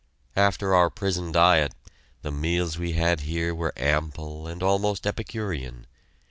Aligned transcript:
After 0.35 0.73
our 0.73 0.89
prison 0.89 1.31
diet, 1.31 1.73
the 2.23 2.31
meals 2.31 2.75
we 2.75 2.93
had 2.93 3.19
here 3.19 3.53
were 3.53 3.71
ample 3.77 4.47
and 4.47 4.63
almost 4.63 5.05
epicurean. 5.05 5.85